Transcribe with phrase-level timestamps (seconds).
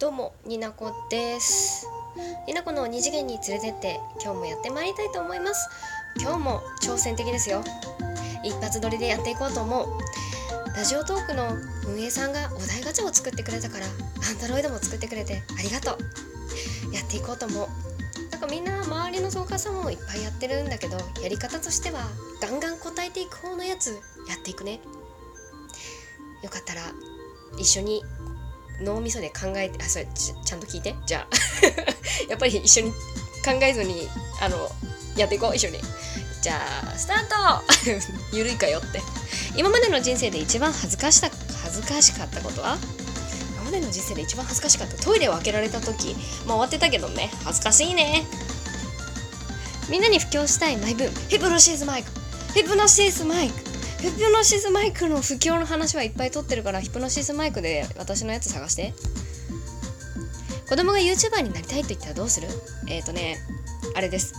[0.00, 1.86] どうもになこです。
[2.46, 5.68] になこの二次元に連れてって今日もやってまいりたいと思います。
[6.18, 7.62] 今日も挑戦的ですよ。
[8.42, 9.88] 一発撮りでやっていこうと思う。
[10.74, 11.50] ラジオトークの
[11.86, 13.92] 運営さんがお題ガチャを作ってくれたからアン
[14.40, 15.98] ドロイドも作ってくれてありがと
[16.90, 16.94] う。
[16.94, 17.68] やっていこうと思う。
[18.30, 22.00] なんかみんな周りの草加さんもいっぱいやってるんだけどやり方としては
[22.40, 23.90] ガンガン答えていく方のやつ
[24.26, 24.80] やっていくね。
[26.42, 26.80] よかったら
[27.58, 28.02] 一緒に
[28.80, 30.94] 脳みそで考えてあそれちちゃんと聞いて。
[31.06, 31.26] じゃあ
[32.28, 32.96] やっぱり一緒に考
[33.62, 34.08] えずに
[34.40, 34.70] あの
[35.16, 35.56] やっていこう。
[35.56, 35.80] 一緒に。
[36.42, 37.64] じゃあスタート。
[38.36, 39.02] ゆるいかよって。
[39.56, 41.30] 今までの人生で一番恥ずかしか
[41.62, 42.78] 恥ずかしかったことは？
[43.54, 44.96] 今までの人生で一番恥ずかしかった。
[45.02, 46.14] トイレを開けられた時。
[46.14, 47.30] もう終わってたけどね。
[47.44, 48.24] 恥ずかしいね。
[49.88, 51.20] みんなに布教したいマイブーム。
[51.28, 52.10] ヒプノシスマイク
[52.54, 53.54] ヒプノシスマイク
[54.00, 58.94] ヒプノシスマイクの不況の話はいっぱい撮ってるからヒプノシスマイクで私のやつ探して。
[60.68, 62.48] 子供が YouTuber になりたいと言ったらどうする？
[62.88, 63.38] えっ、ー、とね
[63.94, 64.32] あれです。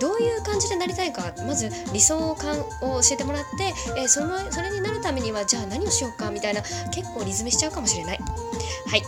[0.00, 6.62] どういう感じでなりたいかまず理想感を教えてもらって、えー、そのそれになるためにはじゃあ何をしようかみたいな
[6.94, 8.18] 結構リズムしちゃうかもしれない。
[8.18, 9.02] はい。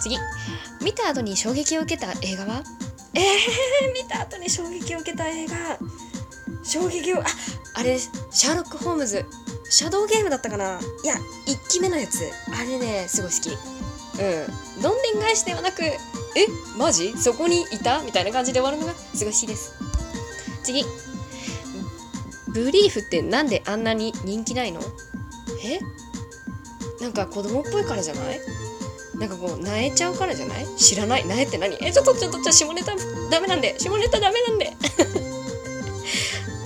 [0.00, 0.16] 次。
[0.82, 2.62] 見た後に衝撃を受けた映画は？
[3.14, 5.78] えー、見た後に衝撃を受けた映画。
[6.64, 7.24] 衝撃をあ
[7.78, 9.24] あれシャーロック・ホームズ。
[9.70, 10.80] シャドウゲームだったかな？
[11.04, 11.14] いや
[11.46, 12.28] 1期目のやつ。
[12.52, 13.50] あれねすごい好き。
[13.50, 13.52] う
[14.80, 14.82] ん。
[14.82, 15.96] どんでん返しではなくえ？
[16.76, 17.16] マジ？
[17.16, 18.02] そこにいた？
[18.02, 19.74] みたいな感じで終わるのがすごい好きです。
[20.64, 20.84] 次。
[22.48, 24.80] ブリーフってなんであんなに人気ないの？
[25.62, 25.78] え？
[27.00, 28.40] なんか子供っぽいからじゃない？
[29.20, 30.66] なんかこう、なえちゃうからじゃない？
[30.76, 31.26] 知らない？
[31.28, 31.76] なえって何？
[31.80, 32.96] え、ちょっとちょっと、ちょっと、下ネタ
[33.30, 33.78] ダメなんで。
[33.78, 34.76] 下ネタダメなんで。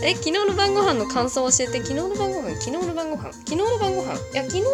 [0.04, 1.78] え昨日の晩ご飯の感想を教えて。
[1.78, 2.50] 昨日の晩ご飯？
[2.60, 3.32] 昨日の晩ご飯？
[3.32, 4.12] 昨日の晩ご飯？
[4.32, 4.68] いや昨日の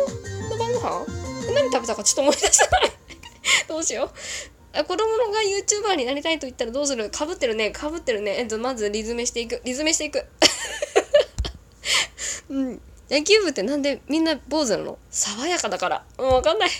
[0.58, 1.06] 晩ご飯？
[1.54, 2.90] 何食べたかちょっと思い出せない。
[3.68, 4.84] どうしよう。
[4.84, 7.10] 子供が YouTuber になりたいと言ったらどうする？
[7.10, 7.70] かぶってるね。
[7.72, 8.36] かぶってるね。
[8.38, 9.60] えっとまずリズメしていく。
[9.64, 10.24] リズメしていく。
[12.48, 12.80] うん。
[13.10, 14.98] 野球部ってなんでみんな坊主なの？
[15.10, 16.04] 爽やかだから。
[16.18, 16.70] うんわかんない。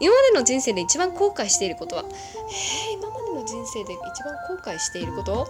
[0.00, 2.04] 今までの人生で一番後悔していることは？
[2.04, 5.48] えー、今までの人生で一番後悔していること？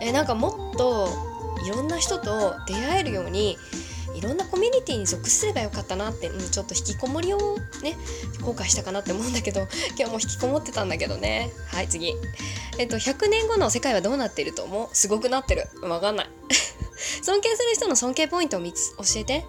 [0.00, 1.08] えなんかもっと
[1.64, 3.58] いろんな人と出会えるように
[4.14, 7.38] いろんなコミュニティに属すればよかったなって、うん、ちょっと引きこもりを
[7.82, 7.96] ね
[8.42, 11.50] 後悔したかなって思うんだけど 今日も引きこもってたんだけどね。
[11.68, 12.14] はい次。
[12.78, 14.96] えっと100年後の世界はどうなっていると思う？
[14.96, 15.68] すごくなってる。
[15.82, 16.30] わかんない。
[17.22, 19.44] 尊敬する人の尊敬ポイントを3つ教えて。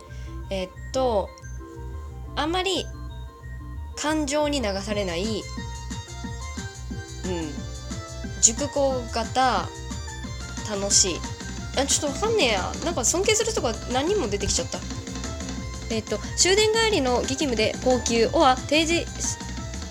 [0.50, 1.30] えっと
[2.36, 2.86] あんまり
[3.96, 5.44] 感情に流されない
[7.26, 7.54] うん
[8.42, 9.70] 熟考型
[10.76, 11.16] 楽しい。
[11.78, 12.72] あちょっとわかんねえや。
[12.86, 14.80] なんか尊敬する人が何人も出てきちゃった。
[15.90, 19.06] えっ、と終電帰りの激務で高級おは定時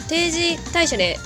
[0.08, 1.18] 定時退社で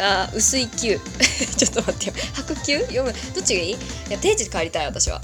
[0.00, 0.98] あ薄い級
[1.58, 2.12] ちょっと待ってよ。
[2.34, 3.12] 白級読む。
[3.34, 3.72] どっちがいい？
[3.72, 3.76] い
[4.10, 5.20] や定時で帰りたい私は。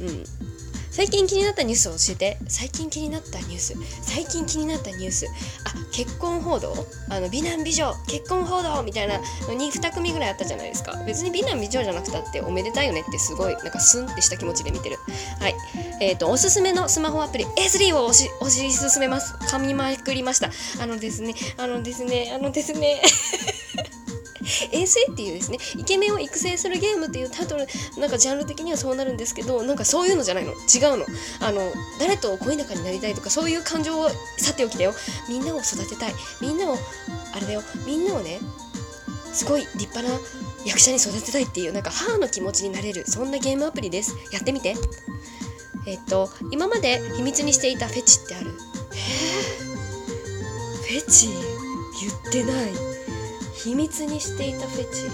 [0.00, 0.24] うん。
[0.98, 2.38] 最近気になったニュースを教えて。
[2.48, 3.74] 最近気になったニュース。
[4.02, 5.26] 最近気になったニュース。
[5.64, 6.74] あ結婚報道？
[7.08, 7.94] あの美男美女。
[8.08, 11.00] 結婚報道みたいなのに2組ぐらいあったじゃないですか。
[11.06, 14.96] 別に美男美女じゃなくたっておめでたいよねってすごいなんかスンってした気持ちで見てる。
[15.38, 15.54] はい。
[16.00, 19.34] えっ、ー、とおすすめのスマホアプリ A3 を押し押し進めます。
[19.34, 20.50] 噛みまくりました。
[20.82, 23.00] あのですねあのですねあのですね。
[24.72, 27.66] 衛星っていうですねイケメンを育成するゲームっていうタイトル
[27.98, 30.52] なんかジャンル的にはそうなるんですけどなんかそういうのじゃないの。
[30.52, 30.56] 違う
[30.98, 31.06] の。
[31.40, 34.94] あの誰と恋仲になりたいとかそういう感情をさておきだよ。
[35.28, 36.14] みんなを育てたい。
[36.40, 36.76] みんなを
[37.34, 37.62] あれだよ。
[37.86, 38.40] みんなをね
[39.32, 40.08] すごい立派な
[40.64, 44.16] 役者に育てたいっていうなんか母の気持ちになれるそんなゲームアプリです。
[44.32, 44.74] やってみて。
[45.86, 48.50] えっと今まで秘密にしていたフェチってある。
[48.92, 51.28] えー、フェチ？
[52.00, 52.87] 言ってない。
[53.68, 55.10] 秘密にしていたフェチ。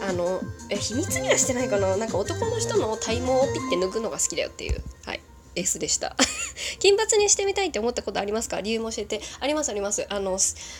[0.00, 0.40] あのあの
[0.70, 1.96] え秘密にはしてないかな。
[1.96, 4.80] なんか男の人の体毛をピッて抜くのが好きだよっていう。
[5.04, 5.20] はい。
[5.56, 6.14] S でした。
[6.78, 8.60] 金髪にしてみたいって思ったことありますか？
[8.60, 9.20] 理由も教えて。
[9.40, 10.06] ありますあります。
[10.08, 10.38] あの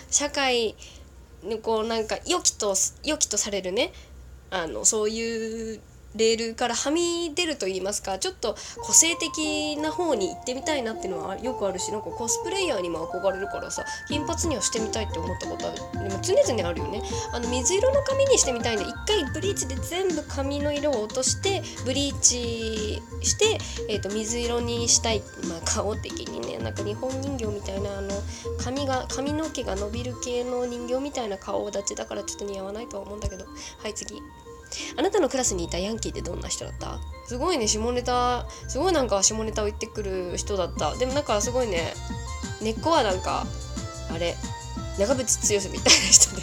[0.09, 0.77] 社会
[1.43, 3.93] にこうなんか良きと良きとされるね。
[4.51, 5.81] あのそういう
[6.15, 15.73] レールからはみ出ると言いますかちょっと個性的な方に行ってみたいなっていうのはよくあるしなんかコスプレイヤーにも憧れるからさ金髪にはしてみたいって思ったことあ
[16.03, 17.03] るでも常々あるよね。
[17.33, 23.59] あの水色の髪にしてみたいんで一回ブリーチで全部髪の色を落としてブリーチして、
[23.89, 28.11] えーと、水色にしたい、まあ、顔的にねなんか日本人形みたいなあの
[28.63, 33.45] 髪が髪の毛が伸びる系の人形みたいな顔立ちだからちょっと似合わないとは思うんだけど。
[33.83, 34.23] はい次。
[34.97, 36.99] あなたのクラスにいたヤンキーってどんな人だった？
[37.27, 40.95] すごいね下ネタすごいなんか下ネタを言ってくる人だった。
[40.97, 41.95] でもなんかすごいね
[42.61, 43.47] 根っこはなんか
[44.15, 44.37] あれ
[44.99, 46.43] 長渕剛みたいな人で。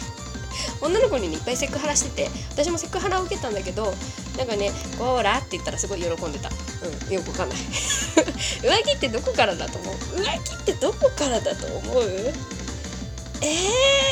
[0.82, 3.92] 女の子に、ね、いっぱいセクハラしてて私もセクハラを受けたんだけど
[4.38, 6.48] なんかね「ほら」って言ったらすごい喜んでた。
[6.48, 7.58] うんよくわかんない。
[8.64, 9.94] 浮気ってどこからだと思う？
[9.94, 12.02] 浮気ってどこからだと思う？
[13.42, 13.46] え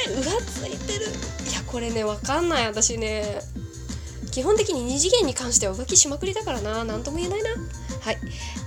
[0.09, 1.07] ー、浮ついてる。
[1.07, 3.41] いやこれねわかんない私ね。
[4.39, 6.85] 基本的に二次元に関しては浮気しまくりだからな。
[6.85, 7.51] 何とも言えないな。
[7.51, 8.19] はい。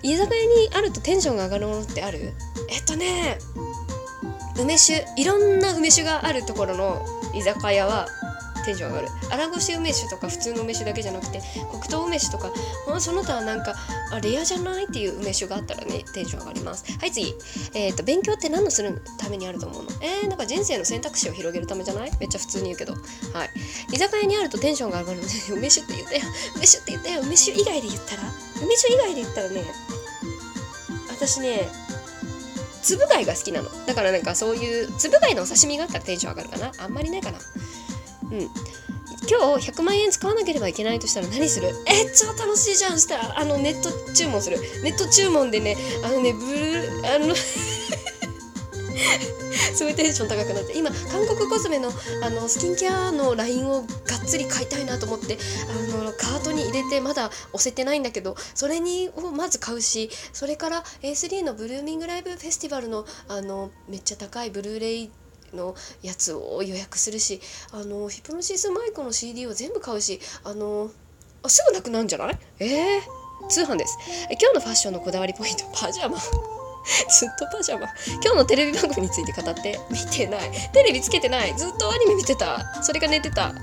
[0.03, 2.33] 居酒屋にあるとテンションが上がるものってある？
[2.69, 3.38] えっとね
[4.59, 5.06] 梅酒。
[5.15, 8.06] いろんな梅酒があるところの居酒屋は
[8.63, 9.07] テンション上がる。
[9.31, 11.41] 荒ごし梅酒とか普通の梅酒だけじゃなくて
[11.71, 12.51] 黒糖梅酒とか
[12.99, 13.75] その他はなんか
[14.11, 16.85] あレアじゃないっていう梅酒があったらねテンション上がります。
[16.99, 17.33] はい次。
[17.73, 19.89] えっ、ー、と勉強って何のするためにあると思うの？
[20.01, 22.11] えー、なんか人生の選択肢を広げるためじゃない？
[22.19, 22.93] めっちゃ普通に言うけど。
[22.93, 22.99] は
[23.45, 23.49] い。
[23.91, 25.27] 居酒屋にあるとテンションが上がるの。
[25.27, 26.21] で 梅酒って言ったよ。
[26.55, 27.21] 梅酒って言ったよ。
[27.21, 28.23] 梅酒以外で言ったら？
[28.61, 29.63] 梅酒以外で言ったらね
[31.09, 31.67] 私ね
[32.81, 33.69] つぶ貝が好きなの。
[33.85, 36.71] だからなんかそういうつぶ貝のお刺身があったらテンション上がるかな。
[36.79, 37.37] あんまりないかな。
[38.31, 38.50] うん。
[39.30, 41.69] 今日100万円使わなければいけないとしたら何する？
[41.88, 43.00] え超楽しいじゃん。
[43.00, 44.57] したらあのネット注文する。
[44.83, 47.36] ネット注文でねあのねブルーあの
[49.74, 50.78] すごいテンション高くなって。
[50.78, 51.92] 今韓国コスメの
[52.24, 55.38] あのスキンケアのラインをがっつり買いたいなと思って
[55.69, 65.12] あのカートに入れてまだ押せてないんだけどそれにをまず買うしそれから A3 のブルーミングライブフェスティバルのあのめっちゃ高いブルーレイ
[65.53, 70.89] のやつを予約するしあのヒプノシスマイクの CD を全部買うしあの
[71.44, 72.38] あすぐなくなるんじゃない？
[72.59, 73.98] えー、通販です。
[74.30, 76.18] 今日のファッションのこだわりポイントパジャマ。
[76.21, 77.88] ずっとパジャマ。
[78.24, 79.80] 今日のテレビ番組について語って。
[79.89, 80.51] 見てない。
[80.74, 81.56] テレビつけてない。
[81.57, 82.83] ずっとアニメ見てた。
[82.83, 83.54] それが寝てた。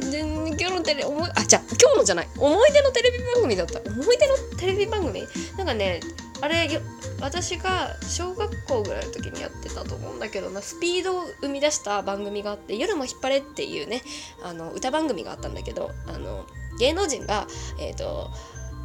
[0.00, 2.28] で今日のテレビ思いあじゃ今日のじゃない。
[2.38, 3.80] 思い出のテレビ番組だった。
[3.80, 5.26] 思い出のテレビ番組？
[5.58, 6.00] なんかね
[6.40, 6.68] あれ
[7.20, 10.60] 私が小学校ぐらいの時にやってたと思うんだけどな。
[10.60, 14.02] スピードを生み出した番組があって「夜も引っ張れ」っていうね
[14.42, 16.44] あの歌番組があったんだけどあの
[16.78, 17.46] 芸能人が
[17.78, 18.30] えっ、ー、と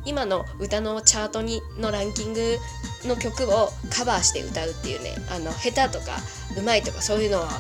[0.06, 2.58] 今の歌のチャートにのランキング
[3.06, 6.18] の曲をカバーして歌うっていうねあの下手とか
[6.58, 7.52] うまいとかそういうのはも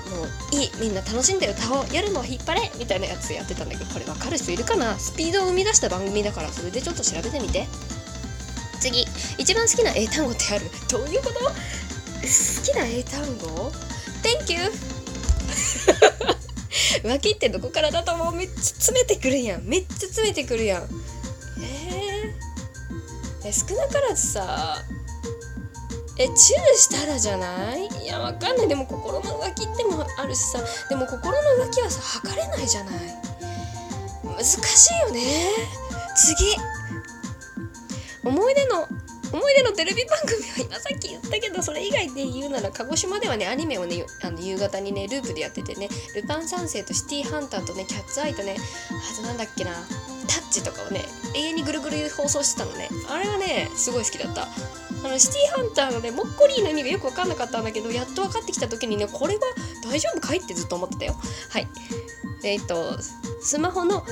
[0.51, 1.85] ういいみんな楽しんで歌おう。
[1.93, 4.97] 夜も引っ張れみたいなやつやってたんだけどこれ分かる人いるかな？
[4.97, 7.67] スピードを生み出した番組だからそれでちょっと調べてみて。
[8.81, 9.05] 次
[9.37, 10.65] 一番好きな英単語ってある？
[10.89, 11.39] どういうこと？
[11.45, 11.51] 好
[12.65, 13.71] きな英単語
[14.23, 14.59] ？Thank you
[17.03, 18.33] 浮気ってどこからだと思う？
[18.33, 19.63] めっちゃ詰めてくるやん。
[19.63, 20.83] めっちゃ詰めてくるやん。
[21.63, 24.77] えー、え少なからずさ
[26.17, 26.35] えチュー
[26.75, 27.87] したらじゃない？
[28.03, 28.67] いやわかんない。
[28.67, 30.59] でも心の浮気ってもあるしさ。
[30.89, 32.95] でも心の浮気はさ測れないじゃない？
[34.23, 35.21] 難しいよね。
[36.15, 36.55] 次。
[38.23, 38.87] 思い出の
[39.33, 48.57] 思い出のテレビ番組は今さっき言ったけどそれ以外で言うなら鹿児島ではねアニメをねあの夕方にねループでやっててね「ルパン三世」と「シティーハンター」とね「キャッツアイ」とね
[48.89, 49.71] あとなんだっけな
[50.27, 52.89] 「タッチ」とかをね永遠にぐるぐる放送してたのね。
[53.09, 54.47] あれはねすごい好きだった。
[55.03, 59.41] あのシティーハンターのねモッコリーの意味がよく分かんなかったんだけどやっと分かってきた時にねこれは
[59.89, 61.15] 大丈夫かいってずっと思ってたよ。
[61.49, 61.67] はい。
[62.43, 62.97] えっ、と
[63.43, 64.03] スマホの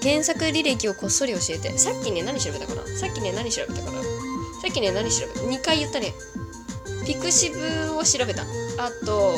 [0.00, 1.76] 検索履歴をこっそり教えて。
[1.78, 2.86] さっきね何調べたかな？
[2.86, 4.02] さっきね何調べたかな？
[4.02, 4.08] さ
[4.70, 6.14] っきね何調べた？2回言ったね。
[7.06, 8.42] ピクシブを調べた。
[8.42, 9.34] あと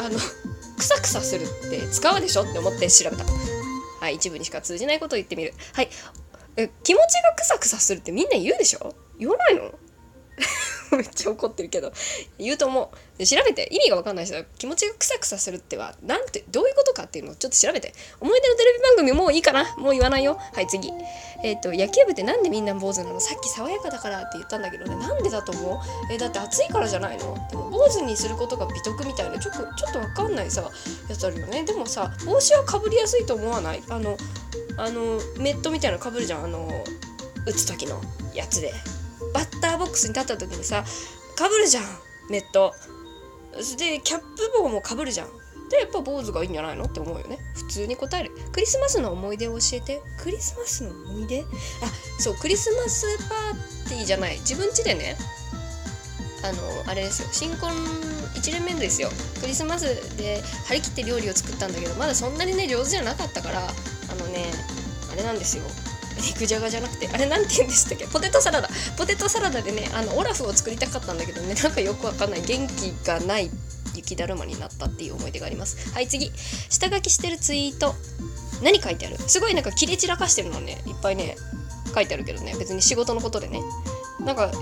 [0.00, 0.18] あの
[0.76, 3.24] クサクサするって使うでしょって思って調べた。
[4.00, 5.54] はい一部にしか通じないことを言ってみる。
[5.72, 5.90] はい。
[6.56, 8.94] え気持ちがクサクサするってみんな言うでしょ？
[9.18, 9.70] 言わないの？
[10.96, 11.92] めっちゃ怒ってるけど。
[12.38, 13.26] 言うと思う。
[13.26, 13.68] 調べて。
[13.70, 17.94] 意味が分かんない人気持ちがクサクサするってはなんてどういうことかっていうのをちょっと調べて。
[18.20, 19.74] 思い出のテレビ番組もういいかな。
[19.76, 20.38] もう言わないよ。
[20.52, 20.92] はい次。
[21.42, 23.20] えっ、ー、と野球部ってなんでみんな坊主なの？
[23.20, 24.96] さっき爽やかだからって言ったんだけどね。
[24.96, 25.78] なんでだと思う？
[26.12, 27.36] えー、だって暑いからじゃないの？
[27.50, 29.38] でも坊主にすることが美徳みたいな。
[29.38, 30.70] ちょっとちょっと分かんないさ。
[31.08, 31.64] やつあるよね。
[31.64, 33.82] でもさ帽子はかぶりやすいと思わない？
[33.88, 34.16] あの
[34.76, 36.44] あのメットみたいなのかぶるじゃん。
[36.44, 36.68] あの
[37.46, 38.00] 打つ時の
[38.34, 38.72] やつで。
[39.32, 40.84] バッターボックスに立った時にさ
[41.36, 41.84] かぶるじゃん
[42.30, 42.74] ネット。
[43.78, 44.26] でキャップ
[44.58, 45.28] 帽もかぶるじゃん。
[45.68, 46.84] でやっぱ坊主がいいんじゃないの？
[46.84, 47.38] って思うよね。
[47.54, 48.32] 普通に答える。
[48.52, 50.00] クリスマスの思い出を教えて。
[50.22, 51.40] クリスマスの思い出？
[51.40, 51.44] あ
[52.18, 54.38] そうクリスマスパーティーじゃない。
[54.40, 55.16] 自分家でね
[56.44, 57.28] あのあれですよ。
[57.32, 57.70] 新婚
[58.34, 59.08] 1年目ですよ。
[59.40, 59.84] クリスマス
[60.16, 64.50] で張り切って料理を作ったんだけどまだそんなにね上手じゃなかったからあのね
[65.12, 65.64] あれなんですよ。
[66.22, 68.06] 肉じゃがじゃなくてあれなんて言うんでしたっけ？
[68.06, 68.68] ポテトサラダ。
[68.96, 71.54] ポテトサラダでねあのオラフを作りたかったんだけどね。
[71.54, 72.42] なんかよくわかんない。
[72.42, 73.50] 元気がない
[73.94, 75.92] 雪だるまになったっていう思い出があります。
[75.92, 76.30] はい次。
[76.70, 77.94] 下書きしてるツイート。
[78.62, 79.18] 何書いてある？
[79.18, 80.82] すごいなんか切れ散らかしてるのね。
[80.86, 81.36] いっぱいね
[81.94, 82.54] 書いてあるけどね。
[82.58, 83.60] 別に仕事のことでね。
[84.20, 84.56] なんかか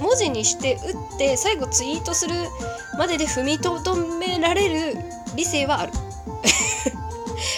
[0.00, 2.34] 文字にして打って最後ツイートする
[2.96, 4.98] までで踏みとどめられる
[5.36, 5.92] 理性はある。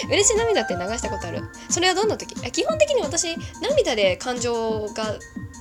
[0.09, 1.43] 嬉し涙って流したことある？
[1.69, 2.35] それはどんな時？
[2.51, 5.15] 基本的に私涙で感情が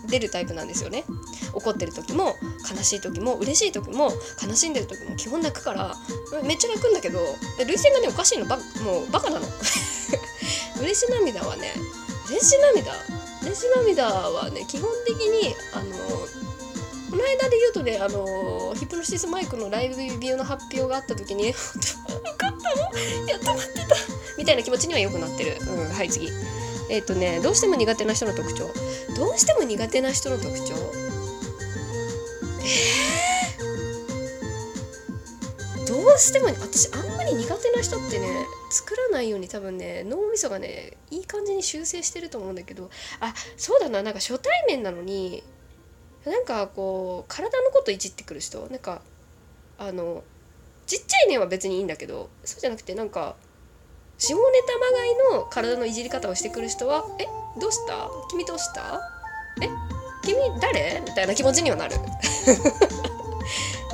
[0.08, 1.04] 出るタイプなんですよね。
[1.52, 2.36] 怒ってる時も
[2.70, 4.10] 悲しい時も嬉しい時も
[4.46, 5.94] 悲しんでる時も基本泣くから
[6.42, 7.20] めっちゃ泣くんだけど
[7.58, 9.46] 涙腺がねおかしいのばもうバカなの。
[10.80, 11.72] 嬉し涙はね
[12.28, 12.92] 嬉し涙
[13.42, 15.94] 嬉し涙はね基本的にあの
[17.10, 21.52] この間で言うとねあのヒプノシスマイクのライブビューの発表があった時に
[22.06, 23.28] 本当よかったの？
[23.28, 24.17] やっと待ってた。
[24.38, 25.58] みたいな気持ちには良くなってる。
[25.68, 26.30] うんはい次。
[26.88, 28.72] えっ、ー、とねどうしても苦手な人の特徴。
[29.16, 30.74] どうしても苦手な人の特徴？
[32.60, 42.88] えー、どうしても私あんまり苦手な人ってね作らないように多分ね脳みそがねいい感じに修正してると思うんだけど。
[43.20, 45.42] あそうだななんか初対面なのに
[46.24, 48.66] なんかこう体のこといじってくる人？
[48.68, 49.02] なんか
[49.78, 50.22] あの
[50.86, 53.36] ちっちゃいねは別にいいんだけどそうじゃなくてなんか
[54.18, 57.26] 下ネタまがいの体のいじり方をしてくる人は「え
[57.58, 58.10] どうした？
[58.28, 59.00] 君どうした？
[59.62, 59.68] え
[60.22, 61.96] 君誰?」みたいな気持ちにはなる。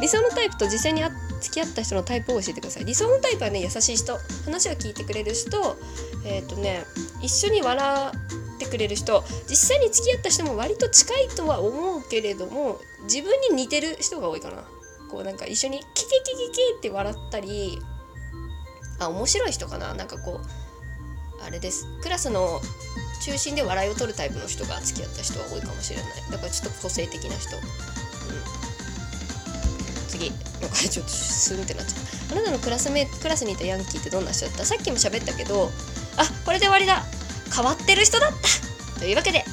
[0.00, 1.02] 理想のタイプと実際に
[1.40, 2.84] 付き合った人のタイプを教えてください。
[2.84, 4.18] 理想のタイプはね優しい人。
[4.44, 5.76] 話を聞いてくれる人。
[6.24, 6.84] えっ、ー、とね
[7.22, 8.12] 一緒に笑
[8.56, 9.22] ってくれる人。
[9.48, 14.64] 実際に付き合った人も割と近いとは思うけれども自分に似てる人が多いかな。
[15.10, 17.78] こうなんか一緒にキキキキキって笑ったり
[18.98, 19.94] あ面白い人かな？
[19.94, 21.86] なんかこうあれです。
[22.02, 22.60] クラスの
[23.24, 26.06] 中心で笑いを取るタイプの人が付き合った人は多いかもしれない。
[26.30, 27.62] だからちょっと個性的な人、うん、
[30.08, 30.30] 次。
[30.30, 34.64] なんかちょっとスンってなっちゃうあなたのクラスメクラスにいたヤンキーってどんな人だった？
[34.64, 35.70] さっきも喋ったけど
[36.16, 37.02] あこれで終わりだ。
[37.54, 38.32] 変わってる人だっ
[38.94, 39.00] た。
[39.00, 39.43] というわけで